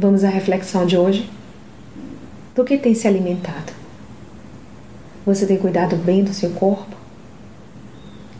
[0.00, 1.28] Vamos à reflexão de hoje?
[2.54, 3.72] Do que tem se alimentado?
[5.26, 6.94] Você tem cuidado bem do seu corpo?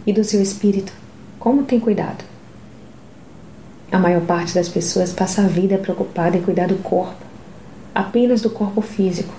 [0.07, 0.93] E do seu espírito?
[1.37, 2.25] Como tem cuidado?
[3.91, 7.27] A maior parte das pessoas passa a vida preocupada em cuidar do corpo,
[7.93, 9.35] apenas do corpo físico,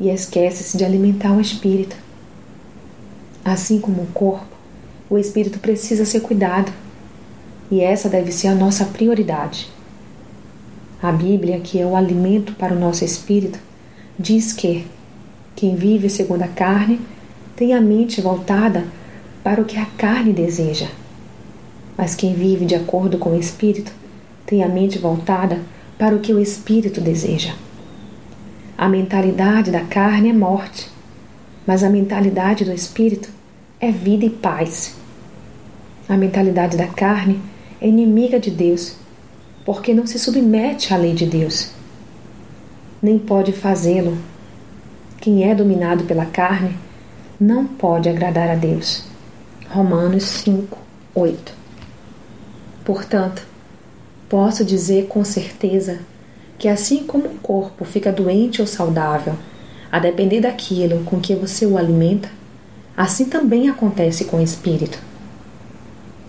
[0.00, 1.94] e esquece-se de alimentar o espírito.
[3.44, 4.56] Assim como o corpo,
[5.10, 6.72] o espírito precisa ser cuidado,
[7.70, 9.70] e essa deve ser a nossa prioridade.
[11.02, 13.58] A Bíblia, que é o alimento para o nosso espírito,
[14.18, 14.86] diz que
[15.56, 17.00] quem vive segundo a carne
[17.56, 18.84] tem a mente voltada
[19.42, 20.86] para o que a carne deseja
[21.96, 23.92] mas quem vive de acordo com o Espírito
[24.46, 25.60] tem a mente voltada
[25.98, 27.54] para o que o Espírito deseja.
[28.76, 30.88] A mentalidade da carne é morte,
[31.66, 33.28] mas a mentalidade do Espírito
[33.78, 34.96] é vida e paz.
[36.08, 37.40] A mentalidade da carne
[37.80, 38.96] é inimiga de Deus,
[39.64, 41.70] porque não se submete à lei de Deus.
[43.02, 44.18] Nem pode fazê-lo.
[45.20, 46.76] Quem é dominado pela carne
[47.38, 49.04] não pode agradar a Deus.
[49.68, 50.76] Romanos 5,
[51.14, 51.52] 8.
[52.84, 53.46] Portanto,
[54.28, 56.00] posso dizer com certeza
[56.58, 59.34] que assim como o corpo fica doente ou saudável,
[59.90, 62.30] a depender daquilo com que você o alimenta,
[62.96, 64.98] assim também acontece com o espírito.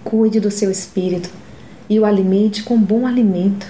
[0.04, 1.30] Cuide do seu espírito
[1.94, 3.68] e o alimente com bom alimento,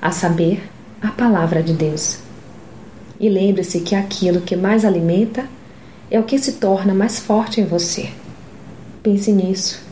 [0.00, 0.68] a saber,
[1.00, 2.18] a palavra de Deus.
[3.18, 5.46] E lembre-se que aquilo que mais alimenta
[6.10, 8.10] é o que se torna mais forte em você.
[9.02, 9.82] Pense nisso.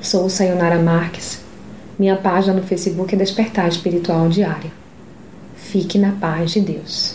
[0.00, 1.42] Sou Sayonara Marques
[2.02, 4.72] minha página no Facebook é Despertar Espiritual Diário.
[5.54, 7.14] Fique na paz de Deus.